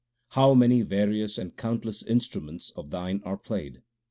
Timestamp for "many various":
0.55-1.37